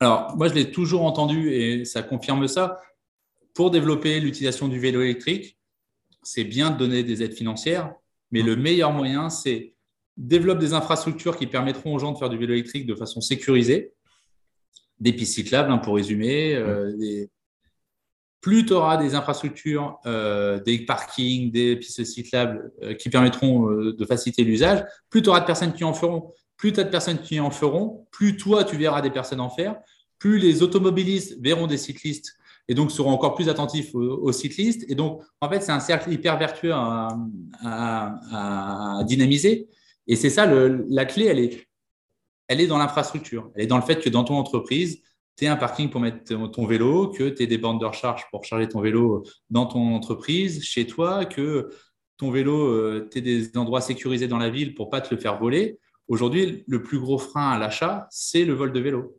[0.00, 2.80] Alors, moi, je l'ai toujours entendu et ça confirme ça.
[3.54, 5.58] Pour développer l'utilisation du vélo électrique,
[6.22, 7.94] c'est bien de donner des aides financières,
[8.30, 9.74] mais le meilleur moyen, c'est
[10.16, 13.92] développer des infrastructures qui permettront aux gens de faire du vélo électrique de façon sécurisée
[15.02, 16.54] des pistes cyclables, hein, pour résumer.
[16.54, 17.26] Euh,
[18.40, 24.04] plus tu auras des infrastructures, euh, des parkings, des pistes cyclables euh, qui permettront de
[24.04, 26.32] faciliter l'usage, plus tu auras de personnes qui en feront.
[26.56, 29.50] plus tu as de personnes qui en feront, plus toi, tu verras des personnes en
[29.50, 29.76] faire,
[30.18, 32.36] plus les automobilistes verront des cyclistes
[32.68, 34.84] et donc seront encore plus attentifs aux, cyclistes.
[34.88, 37.08] Et donc, en fait, c'est un cercle hyper vertueux à,
[39.04, 39.68] dynamiser.
[40.06, 41.66] Et c'est ça, la clé, elle est,
[42.48, 43.50] elle est dans l'infrastructure.
[43.54, 45.02] Elle est dans le fait que dans ton entreprise,
[45.36, 48.24] tu aies un parking pour mettre ton vélo, que tu aies des bandes de recharge
[48.30, 51.70] pour charger ton vélo dans ton entreprise, chez toi, que
[52.18, 55.20] ton vélo, euh, tu aies des endroits sécurisés dans la ville pour pas te le
[55.20, 55.78] faire voler.
[56.08, 59.18] Aujourd'hui, le plus gros frein à l'achat, c'est le vol de vélo.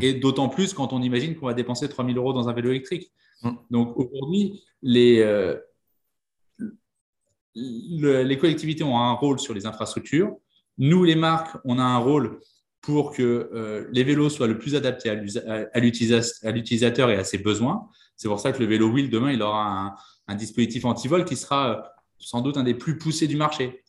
[0.00, 3.10] Et d'autant plus quand on imagine qu'on va dépenser 3000 euros dans un vélo électrique.
[3.42, 3.50] Mm.
[3.70, 5.56] Donc aujourd'hui, les, euh,
[7.54, 10.36] les collectivités ont un rôle sur les infrastructures.
[10.78, 12.40] Nous, les marques, on a un rôle
[12.86, 17.88] pour que euh, les vélos soient le plus adaptés à l'utilisateur et à ses besoins.
[18.14, 19.94] C'est pour ça que le vélo wheel, demain, il aura un,
[20.28, 21.82] un dispositif anti-vol qui sera euh,
[22.20, 23.82] sans doute un des plus poussés du marché.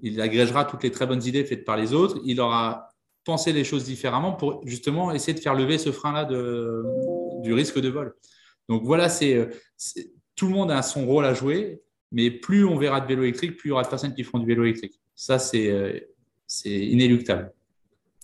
[0.00, 2.20] Il agrégera toutes les très bonnes idées faites par les autres.
[2.26, 2.90] Il aura
[3.24, 7.88] penser les choses différemment pour justement essayer de faire lever ce frein-là du risque de
[7.88, 8.14] vol.
[8.68, 9.48] Donc voilà, c'est
[10.36, 13.56] tout le monde a son rôle à jouer, mais plus on verra de vélo électrique,
[13.56, 15.00] plus il y aura de personnes qui feront du vélo électrique.
[15.14, 16.04] Ça, c'est
[16.66, 17.50] inéluctable.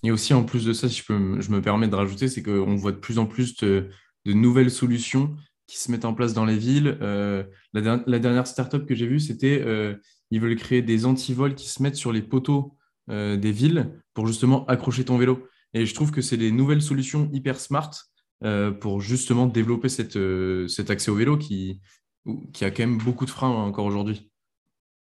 [0.05, 2.43] Et aussi, en plus de ça, si je, peux, je me permets de rajouter, c'est
[2.43, 3.89] qu'on voit de plus en plus de,
[4.27, 5.35] nouvelles solutions
[5.67, 6.99] qui se mettent en place dans les villes.
[7.01, 9.95] Euh, la, la, dernière startup que j'ai vue, c'était euh,
[10.31, 12.77] ils veulent créer des antivols qui se mettent sur les poteaux
[13.11, 15.47] euh, des villes pour justement accrocher ton vélo.
[15.75, 17.91] Et je trouve que c'est des nouvelles solutions hyper smart
[18.81, 20.17] pour justement développer cette,
[20.69, 21.81] cet accès au vélo qui,
[22.53, 24.31] qui a quand même beaucoup de freins encore aujourd'hui.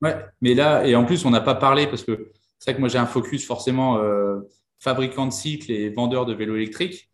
[0.01, 2.81] Ouais, mais là, et en plus, on n'a pas parlé parce que c'est vrai que
[2.81, 4.01] moi j'ai un focus forcément
[4.79, 7.11] fabricant de cycles et vendeur de vélos électriques.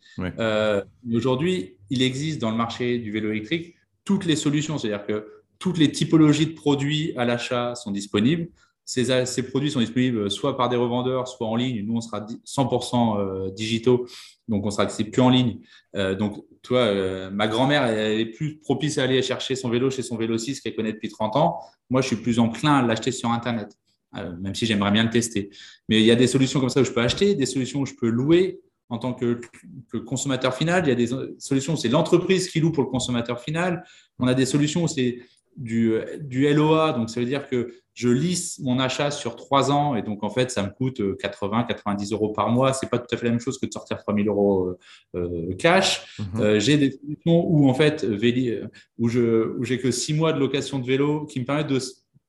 [1.12, 5.26] Aujourd'hui, il existe dans le marché du vélo électrique toutes les solutions, c'est-à-dire que
[5.58, 8.48] toutes les typologies de produits à l'achat sont disponibles.
[8.84, 11.86] Ces, produits sont disponibles soit par des revendeurs, soit en ligne.
[11.86, 14.06] Nous, on sera 100% euh, digitaux,
[14.48, 15.60] donc on sera accessible que en ligne.
[15.94, 19.90] Euh, donc, toi, euh, ma grand-mère elle est plus propice à aller chercher son vélo
[19.90, 21.60] chez son vélo 6 qu'elle connaît depuis 30 ans.
[21.90, 23.70] Moi, je suis plus enclin à l'acheter sur Internet,
[24.12, 25.50] même si j'aimerais bien le tester.
[25.88, 27.86] Mais il y a des solutions comme ça où je peux acheter, des solutions où
[27.86, 29.40] je peux louer en tant que,
[29.90, 30.84] que consommateur final.
[30.84, 33.84] Il y a des solutions où c'est l'entreprise qui loue pour le consommateur final.
[34.18, 35.18] On a des solutions où c'est
[35.56, 39.94] du, du LOA, donc ça veut dire que je lisse mon achat sur trois ans
[39.94, 42.72] et donc en fait ça me coûte 80, euh, 90 euros par mois.
[42.72, 44.78] C'est pas tout à fait la même chose que de sortir 3000 euros euh,
[45.16, 46.18] euh, cash.
[46.18, 46.58] Mhm.
[46.58, 48.06] j'ai des solutions où en fait
[48.98, 51.80] où je où j'ai que six mois de location de vélo qui me permettent de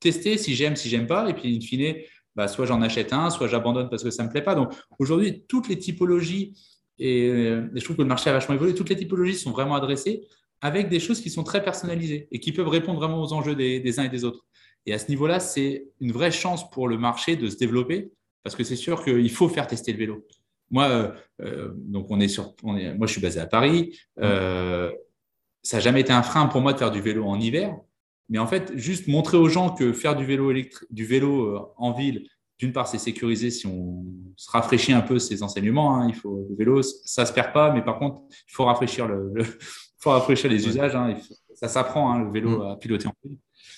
[0.04, 1.96] tester si j'aime, si j'aime pas et puis in fine,
[2.36, 4.54] bah, soit j'en achète un, soit j'abandonne parce que ça me plaît pas.
[4.54, 6.54] Donc aujourd'hui toutes les typologies
[6.98, 8.74] et, et je trouve que le marché a vachement évolué.
[8.74, 10.22] Toutes les typologies sont vraiment adressées
[10.64, 14.00] avec des choses qui sont très personnalisées et qui peuvent répondre vraiment aux enjeux des,
[14.00, 14.46] uns et des autres.
[14.86, 18.10] Et à ce niveau-là, c'est une vraie chance pour le marché de se développer
[18.42, 20.26] parce que c'est sûr qu'il faut faire tester le vélo.
[20.70, 21.12] Moi, euh,
[21.42, 23.94] euh, donc on est sur, moi, je suis basé à Paris.
[24.20, 24.90] Euh,
[25.62, 27.76] ça n'a jamais été un frein pour moi de faire du vélo en hiver.
[28.28, 30.52] Mais en fait, juste montrer aux gens que faire du vélo,
[30.90, 32.26] du vélo en ville,
[32.58, 34.04] d'une part, c'est sécurisé si on
[34.36, 35.96] se rafraîchit un peu ses enseignements.
[35.96, 36.08] Hein.
[36.08, 39.06] il faut, le vélo, ça ne se perd pas, mais par contre, il faut rafraîchir
[39.08, 39.32] le
[39.98, 40.94] faut rafraîchir les usages.
[40.94, 41.16] Hein.
[41.54, 42.62] ça s'apprend, hein, le vélo mm.
[42.68, 43.14] à piloter en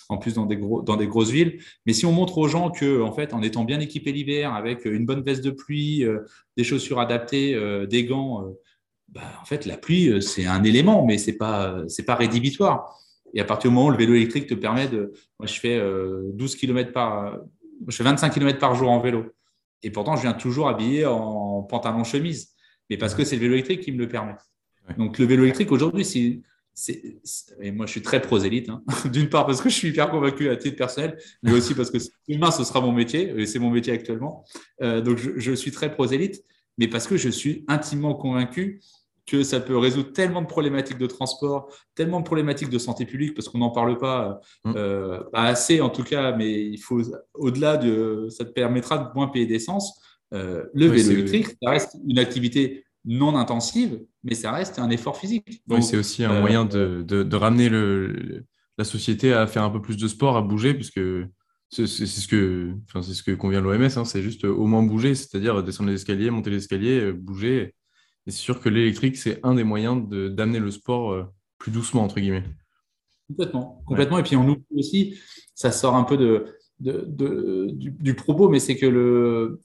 [0.08, 1.60] en plus dans des, gros, dans des grosses villes.
[1.84, 4.84] Mais si on montre aux gens que, en fait, en étant bien équipé l'hiver, avec
[4.84, 6.20] une bonne veste de pluie, euh,
[6.56, 8.52] des chaussures adaptées, euh, des gants, euh,
[9.08, 12.98] bah, en fait, la pluie, c'est un élément, mais ce n'est pas, pas rédhibitoire.
[13.34, 15.12] Et à partir du moment où le vélo électrique te permet de.
[15.38, 15.80] Moi, je fais
[16.32, 17.38] 12 km par.
[17.86, 19.26] Je fais 25 km par jour en vélo.
[19.82, 22.54] Et pourtant, je viens toujours habillé en pantalon chemise.
[22.88, 24.34] Mais parce que c'est le vélo électrique qui me le permet.
[24.96, 26.40] Donc, le vélo électrique, aujourd'hui, c'est,
[27.60, 28.68] et moi, je suis très prosélite.
[28.68, 28.82] Hein.
[29.12, 31.98] D'une part, parce que je suis hyper convaincu à titre personnel, mais aussi parce que
[32.28, 34.44] demain, ce sera mon métier, et c'est mon métier actuellement.
[34.82, 36.44] Euh, donc, je, suis très prosélite,
[36.78, 38.80] mais parce que je suis intimement convaincu
[39.26, 43.34] que ça peut résoudre tellement de problématiques de transport, tellement de problématiques de santé publique,
[43.34, 44.72] parce qu'on n'en parle pas, mm.
[44.76, 47.02] euh, pas assez en tout cas, mais il faut,
[47.34, 50.00] au-delà de, ça te permettra de moins payer d'essence.
[50.34, 55.16] Euh, le vélo électrique, ça reste une activité non intensive, mais ça reste un effort
[55.16, 55.62] physique.
[55.68, 58.44] oui, c'est aussi un moyen euh, de, de, ramener le,
[58.78, 61.00] la société à faire un peu plus de sport, à bouger, puisque
[61.70, 65.14] c'est ce que enfin, c'est ce que convient l'OMS, hein, c'est juste au moins bouger,
[65.14, 67.74] c'est-à-dire descendre les escaliers, monter les escaliers, euh, bouger.
[68.26, 71.24] Et c'est sûr que l'électrique, c'est un des moyens d'amener le sport euh,
[71.58, 72.44] plus doucement, entre guillemets.
[73.28, 74.18] Complètement, complètement.
[74.18, 75.18] Et puis on oublie aussi,
[75.54, 79.60] ça sort un peu de, de, du, du, propos, mais c'est que le,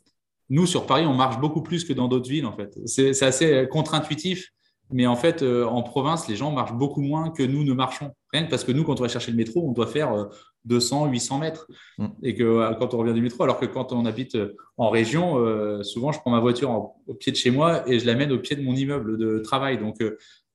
[0.49, 2.77] nous, sur Paris, on marche beaucoup plus que dans d'autres villes, en fait.
[2.85, 4.51] C'est assez contre-intuitif,
[4.91, 8.11] Mais en fait, euh, en province, les gens marchent beaucoup moins que nous ne marchons.
[8.33, 10.29] Rien que parce que nous, quand on va chercher le métro, on doit faire
[10.65, 11.67] 200, 800 mètres.
[11.97, 12.07] Mm.
[12.23, 14.37] Et que quand on revient du métro, alors que quand on habite
[14.77, 15.35] en région,
[15.83, 18.55] souvent, je prends ma voiture au pied de chez moi et je l'amène au pied
[18.55, 19.77] de mon immeuble de travail.
[19.77, 19.97] Donc,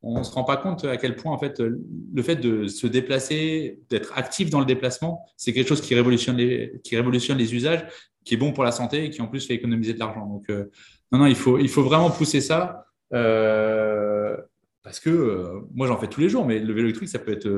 [0.03, 2.87] on ne se rend pas compte à quel point en fait le fait de se
[2.87, 7.55] déplacer, d'être actif dans le déplacement, c'est quelque chose qui révolutionne les, qui révolutionne les
[7.55, 7.85] usages,
[8.25, 10.27] qui est bon pour la santé et qui en plus fait économiser de l'argent.
[10.27, 10.71] Donc euh,
[11.11, 14.37] non, non, il faut, il faut vraiment pousser ça euh,
[14.83, 17.33] parce que euh, moi j'en fais tous les jours, mais le vélo électrique ça peut
[17.33, 17.49] être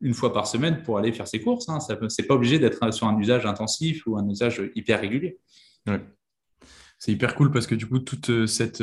[0.00, 1.68] une fois par semaine pour aller faire ses courses.
[1.68, 1.80] Hein.
[1.80, 5.38] Ça c'est pas obligé d'être sur un usage intensif ou un usage hyper régulier.
[6.98, 8.82] C'est hyper cool parce que du coup toute cette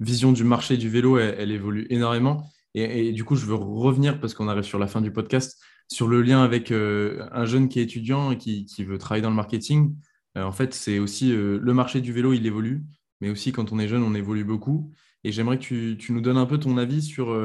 [0.00, 2.46] vision du marché du vélo, elle, évolue énormément.
[2.74, 6.08] Et, du coup, je veux revenir, parce qu'on arrive sur la fin du podcast, sur
[6.08, 9.36] le lien avec euh, un jeune qui est étudiant et qui, veut travailler dans le
[9.36, 9.96] marketing.
[10.36, 12.84] Euh, en fait, c'est aussi euh, le marché du vélo, il évolue,
[13.20, 14.92] mais aussi quand on est jeune, on évolue beaucoup.
[15.26, 17.36] Et j'aimerais que tu, nous donnes un peu ton avis sur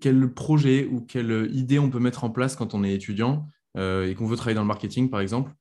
[0.00, 4.14] quel projet ou quelle idée on peut mettre en place quand on est étudiant et
[4.16, 5.52] qu'on veut travailler dans le marketing, par exemple.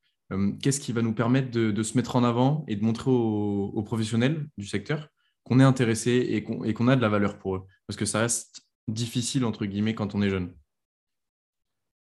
[0.62, 4.48] Qu'est-ce qui va nous permettre de, se mettre en avant et de montrer aux professionnels
[4.60, 5.08] du secteur
[5.44, 7.64] qu'on est intéressé et qu'on a de la valeur pour eux?
[7.88, 10.54] Parce que ça reste difficile, entre guillemets, quand on est jeune.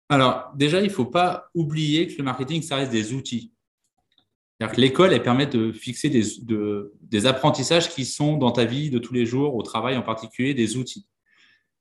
[0.09, 3.53] Alors, déjà, il ne faut pas oublier que le marketing, ça reste des outils.
[4.77, 6.23] L'école, elle permet de fixer des,
[7.03, 10.55] des, apprentissages qui sont dans ta vie de tous les jours, au travail en particulier,
[10.55, 11.07] des outils.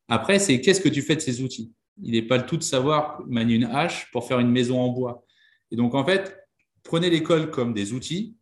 [0.10, 1.72] Après, c'est qu'est-ce que tu fais de ces outils?
[2.02, 4.90] Il n'est pas le tout de savoir manier une hache pour faire une maison en
[4.90, 5.26] bois.
[5.72, 6.38] Et donc, en fait,
[6.84, 8.36] prenez l'école comme des outils.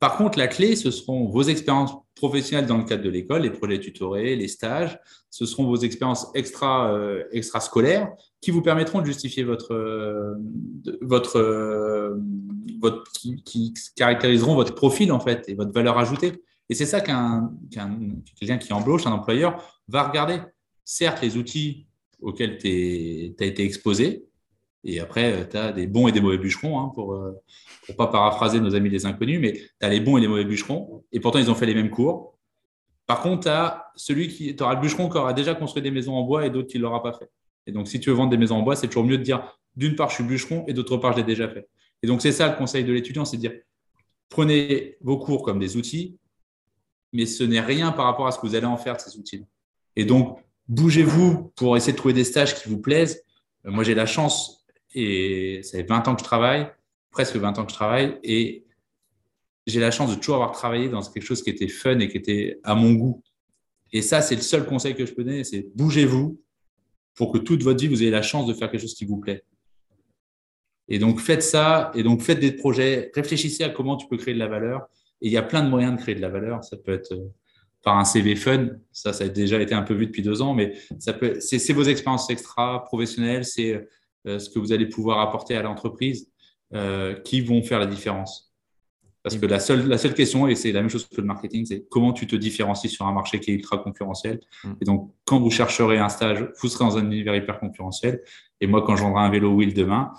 [0.00, 3.50] Par contre, la clé, ce seront vos expériences professionnels dans le cadre de l'école, les
[3.50, 4.98] projets tutorés, les stages.
[5.30, 10.34] Ce seront vos expériences extra, euh, extrascolaires qui vous permettront de justifier votre, euh,
[11.00, 12.16] votre, euh,
[12.80, 13.10] votre
[13.44, 16.32] qui, caractériseront votre profil en fait et votre valeur ajoutée.
[16.68, 17.52] Et c'est ça qu'un
[18.38, 20.40] quelqu'un qui embauche, un employeur, va regarder.
[20.84, 21.86] Certes, les outils
[22.20, 24.27] auxquels tu as été exposé,
[24.84, 27.18] et après, tu as des bons et des mauvais bûcherons, hein, pour
[27.86, 30.44] pour pas paraphraser nos amis des inconnus, mais tu as les bons et les mauvais
[30.44, 32.38] bûcherons, et pourtant ils ont fait les mêmes cours.
[33.06, 36.14] Par contre, tu as celui qui auras le bûcheron qui aura déjà construit des maisons
[36.14, 37.30] en bois et d'autres qui ne l'aura pas fait.
[37.66, 39.58] Et donc, si tu veux vendre des maisons en bois, c'est toujours mieux de dire
[39.76, 41.68] d'une part, je suis bûcheron et d'autre part, je l'ai déjà fait.
[42.02, 43.52] Et donc, c'est ça le conseil de l'étudiant, c'est de dire
[44.28, 46.18] prenez vos cours comme des outils,
[47.14, 49.18] mais ce n'est rien par rapport à ce que vous allez en faire de ces
[49.18, 49.44] outils.
[49.96, 50.38] Et donc,
[50.68, 53.22] bougez-vous pour essayer de trouver des stages qui vous plaisent.
[53.64, 54.57] Euh, moi, j'ai la chance,
[54.94, 56.70] et ça fait 20 ans que je travaille,
[57.10, 58.64] presque 20 ans que je travaille et
[59.66, 62.16] j'ai la chance de toujours avoir travaillé dans quelque chose qui était fun et qui
[62.16, 63.22] était à mon goût.
[63.92, 66.40] Et ça, c'est le seul conseil que je peux donner, c'est bougez-vous
[67.14, 69.18] pour que toute votre vie, vous ayez la chance de faire quelque chose qui vous
[69.18, 69.44] plaît.
[70.88, 74.34] Et donc, faites ça, et donc faites des projets, réfléchissez à comment tu peux créer
[74.34, 74.88] de la valeur.
[75.20, 76.64] Et il y a plein de moyens de créer de la valeur.
[76.64, 77.28] Ça peut être euh,
[77.82, 80.54] par un CV fun, ça, ça a déjà été un peu vu depuis deux ans,
[80.54, 83.88] mais c'est, vos expériences extra professionnelles, c'est euh,
[84.24, 86.30] ce que vous allez pouvoir apporter à l'entreprise.
[86.74, 88.52] Euh, qui vont faire la différence.
[89.22, 91.64] Parce que la seule, la seule question, et c'est la même chose que le marketing,
[91.64, 94.40] c'est comment tu te différencies sur un marché qui est ultra concurrentiel.
[94.64, 94.72] Mm.
[94.82, 98.20] Et donc, quand vous chercherez un stage, vous serez dans un univers hyper concurrentiel.
[98.60, 100.12] Et moi, quand je vendrai un vélo wheel demain,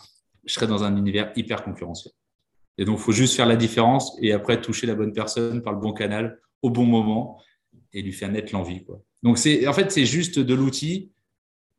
[0.44, 2.14] je serai dans un univers hyper concurrentiel.
[2.80, 5.74] Et donc, il faut juste faire la différence et après toucher la bonne personne par
[5.74, 7.40] le bon canal au bon moment
[7.94, 8.84] et lui faire naître l'envie.
[9.22, 11.12] Donc, c'est, en fait, c'est juste de l'outil,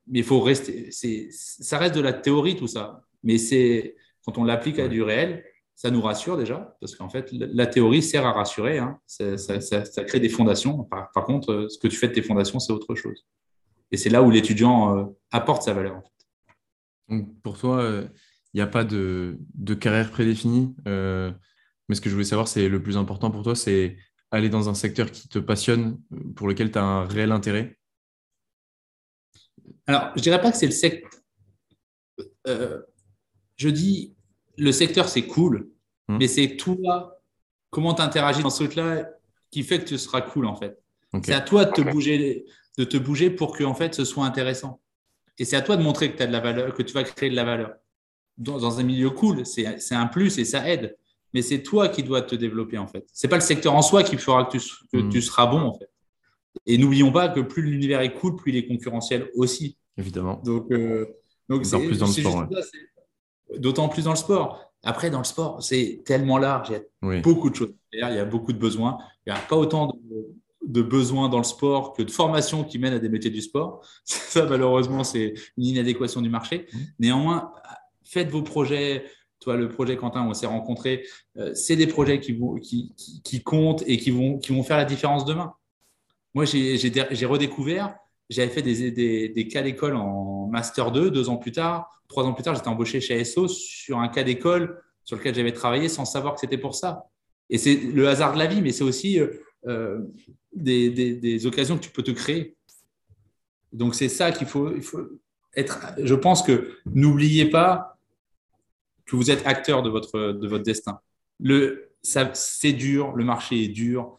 [0.07, 0.91] mais il faut rester.
[0.91, 3.03] Ça reste de la théorie, tout ça.
[3.23, 5.45] Mais c'est, quand on l'applique à du réel,
[5.81, 8.77] ça nous rassure déjà, parce qu'en fait, la théorie sert à rassurer.
[8.77, 8.99] Hein.
[9.07, 10.85] Ça, crée des fondations.
[10.85, 13.27] Par, contre, ce que tu fais de tes fondations, c'est autre chose.
[13.91, 16.03] Et c'est là où l'étudiant euh, apporte sa valeur.
[17.09, 18.05] Donc, pour toi, il euh,
[18.53, 19.39] n'y a pas de,
[19.81, 20.75] carrière prédéfinie.
[20.87, 21.33] Euh,
[21.89, 23.97] mais ce que je voulais savoir, c'est le plus important pour toi, c'est
[24.31, 25.99] aller dans un secteur qui te passionne,
[26.37, 27.80] pour lequel tu as un réel intérêt.
[29.87, 31.11] Alors, je ne dirais pas que c'est le secteur
[33.61, 34.15] je dis,
[34.57, 35.69] le secteur, c'est cool,
[36.09, 36.17] hmm.
[36.17, 37.21] mais c'est toi,
[37.69, 39.07] comment tu interagis dans ce truc-là
[39.51, 40.83] qui fait que tu seras cool, en fait.
[41.23, 42.47] C'est à toi de te, bouger,
[42.79, 44.81] de te bouger pour que en fait, ce soit intéressant.
[45.39, 47.05] Et c'est à toi de montrer que, tu as de la valeur, que tu vas
[47.05, 47.75] créer de la valeur.
[48.39, 50.97] Dans, un milieu cool, c'est un plus et ça aide.
[51.35, 53.07] Mais c'est toi qui dois te développer, en fait.
[53.13, 55.21] Ce n'est pas le secteur en soi qui fera que tu, hmm.
[55.21, 55.91] seras bon, en fait.
[56.67, 59.77] Et n'oublions pas que plus l'univers est cool, plus il est concurrentiel aussi.
[59.97, 60.41] Évidemment.
[60.45, 61.07] Donc, euh,
[61.49, 62.49] donc c'est plus dans le sport
[63.59, 64.73] d'autant plus dans le sport.
[64.83, 66.69] Après, dans le sport, c'est tellement large,
[67.03, 67.75] il y a beaucoup de choses.
[67.93, 68.99] Il y a beaucoup de besoins.
[69.27, 69.93] Il n'y a pas autant
[70.63, 73.85] de, besoins dans le sport que de formations qui mènent à des métiers du sport.
[74.05, 76.67] Ça, malheureusement, c'est une inadéquation du marché.
[76.73, 76.79] Mmh.
[77.01, 77.53] Néanmoins,
[78.05, 79.05] faites vos projets.
[79.41, 81.07] Toi, le projet Quentin, on s'est rencontrés,
[81.39, 84.77] euh, c'est des projets qui, vont, qui, qui, comptent et qui vont, qui vont faire
[84.77, 85.55] la différence demain.
[86.35, 87.95] Moi, j'ai redécouvert,
[88.29, 91.89] j'avais fait des, cas d'école en Master 2, deux ans plus tard.
[92.09, 95.53] Trois ans plus tard, j'étais embauché chez ASO sur un cas d'école sur lequel j'avais
[95.53, 97.07] travaillé sans savoir que c'était pour ça.
[97.49, 99.29] Et c'est le hasard de la vie, mais c'est aussi euh,
[99.67, 99.99] euh,
[100.53, 102.57] des, occasions que tu peux te créer.
[103.73, 105.01] Donc c'est ça qu'il faut, il faut
[105.57, 105.95] être.
[105.99, 107.99] Je pense que n'oubliez pas
[109.07, 111.01] que vous êtes acteur de votre, de votre destin.
[111.41, 114.17] Le, c'est dur, le marché est dur,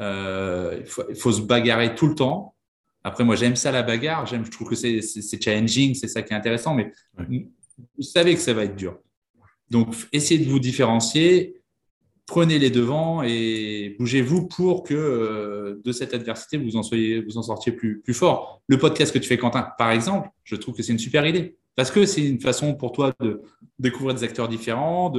[0.00, 2.54] euh, il, faut, il, faut, se bagarrer tout le temps.
[3.04, 6.22] Après, moi, j'aime ça la bagarre, j'aime, je trouve que c'est, c'est, challenging, c'est ça
[6.22, 6.92] qui est intéressant, mais
[7.28, 8.98] vous savez que ça va être dur.
[9.70, 11.60] Donc, essayez de vous différencier,
[12.26, 17.36] prenez les devants et bougez-vous pour que euh, de cette adversité, vous en, soyez, vous
[17.36, 18.62] en sortiez plus, plus fort.
[18.68, 21.56] Le podcast que tu fais, Quentin, par exemple, je trouve que c'est une super idée.
[21.76, 23.42] Parce que c'est une façon pour toi de
[23.78, 25.12] découvrir des acteurs différents,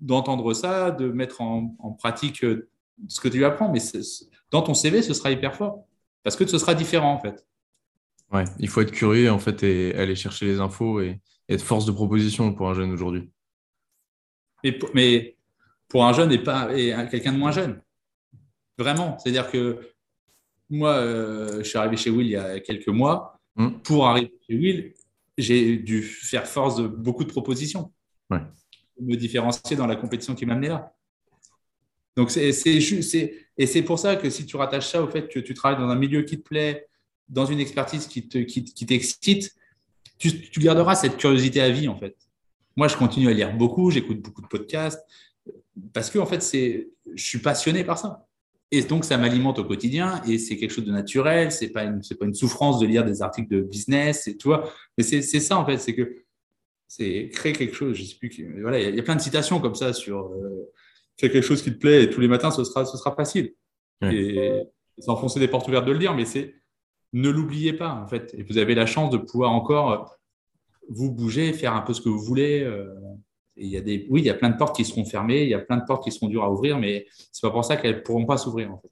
[0.00, 2.68] d'entendre ça, de mettre en, pratique euh,
[3.08, 3.70] ce que tu apprends.
[3.70, 3.80] Mais
[4.50, 5.84] dans ton CV, ce sera hyper fort.
[6.22, 7.46] Parce que ce sera différent, en fait.
[8.32, 11.86] Ouais, il faut être curieux, en fait, et aller chercher les infos et, être force
[11.86, 13.30] de proposition pour un jeune aujourd'hui.
[14.64, 15.36] Mais, mais,
[15.86, 17.80] pour un jeune et, pas, et quelqu'un de moins jeune.
[18.76, 19.16] Vraiment.
[19.18, 19.78] C'est-à-dire que
[20.68, 23.40] moi, euh, je suis arrivé chez Will il y a quelques mois.
[23.56, 23.80] Hum.
[23.82, 24.94] Pour arriver chez Will,
[25.38, 27.92] j'ai dû faire force de beaucoup de propositions.
[28.30, 28.40] Ouais.
[29.00, 30.95] Me différencier dans la compétition qui m'a amené là.
[32.16, 32.50] Donc, c'est,
[33.58, 35.90] et c'est pour ça que si tu rattaches ça au fait que tu travailles dans
[35.90, 36.88] un milieu qui te plaît,
[37.28, 39.54] dans une expertise qui, te, qui, t'excite,
[40.18, 42.16] tu, garderas cette curiosité à vie, en fait.
[42.76, 45.04] Moi, je continue à lire beaucoup, j'écoute beaucoup de podcasts,
[45.92, 48.26] parce que, en fait, c'est, je suis passionné par ça.
[48.70, 51.52] Et donc, ça m'alimente au quotidien et c'est quelque chose de naturel.
[51.52, 54.72] C'est pas c'est pas une souffrance de lire des articles de business et tu vois.
[54.98, 55.78] Mais c'est, c'est ça, en fait.
[55.78, 56.24] C'est que
[56.88, 57.96] c'est créer quelque chose.
[57.96, 58.60] Je sais plus.
[58.60, 60.72] Voilà, il y, a plein de citations comme ça sur euh,
[61.18, 63.54] fais quelque chose qui te plaît et tous les matins, ce sera, ce sera facile.
[64.02, 64.62] Et
[64.98, 66.54] s'enfoncer des portes ouvertes de le dire, mais c'est
[67.12, 68.34] ne l'oubliez pas, en fait.
[68.36, 70.16] Et vous avez la chance de pouvoir encore
[70.88, 72.62] vous bouger, faire un peu ce que vous voulez.
[72.62, 72.94] Euh,
[73.56, 75.48] il y a des, oui, il y a plein de portes qui seront fermées, il
[75.48, 77.76] y a plein de portes qui seront dures à ouvrir, mais c'est pas pour ça
[77.76, 78.90] qu'elles ne pourront pas s'ouvrir en fait.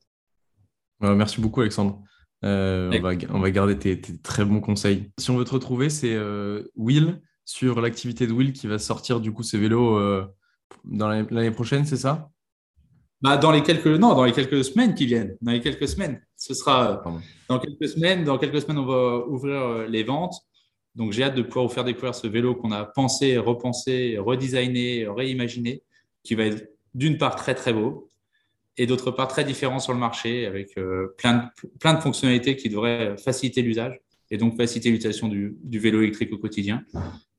[1.14, 2.02] merci beaucoup Alexandre.
[2.44, 5.10] Euh, on, va, on, va, garder tes, très bons conseils.
[5.18, 9.20] Si on veut te retrouver, c'est euh, Will sur l'activité de Will qui va sortir
[9.20, 10.26] du coup ses vélos euh,
[10.84, 12.30] dans l'année prochaine, c'est ça?
[13.20, 15.36] Bah, dans les quelques non dans les quelques semaines qui viennent.
[15.40, 16.20] Dans les quelques semaines.
[16.36, 17.02] Ce sera
[17.48, 20.34] dans quelques semaines dans quelques semaines on va ouvrir les ventes.
[20.94, 25.08] Donc, j'ai hâte de pouvoir vous faire découvrir ce vélo qu'on a pensé, repensé, redesigné,
[25.08, 25.82] réimaginé,
[26.22, 28.08] qui va être d'une part très très beau
[28.76, 32.56] et d'autre part très différent sur le marché avec euh, plein, de, plein de fonctionnalités
[32.56, 34.00] qui devraient faciliter l'usage
[34.30, 36.82] et donc faciliter l'utilisation du, vélo électrique au quotidien.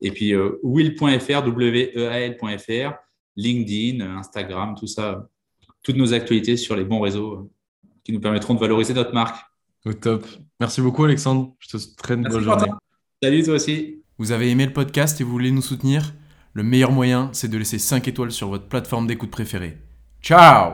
[0.01, 2.93] Et puis euh, will.fr, W-E-A-L.fr,
[3.35, 5.27] LinkedIn, Instagram, tout ça,
[5.83, 7.49] toutes nos actualités sur les bons réseaux euh,
[8.03, 9.37] qui nous permettront de valoriser notre marque.
[9.85, 10.25] Au top.
[10.59, 11.53] Merci beaucoup Alexandre.
[11.59, 12.71] Je te souhaite très bonne journée.
[13.21, 14.01] Salut toi aussi.
[14.17, 16.13] Vous avez aimé le podcast et vous voulez nous soutenir?
[16.53, 19.77] Le meilleur moyen, c'est de laisser 5 étoiles sur votre plateforme d'écoute préférée.
[20.21, 20.73] Ciao